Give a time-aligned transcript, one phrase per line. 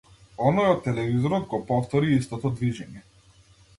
[0.51, 3.05] Оној од телевизорот го повтори истото движење.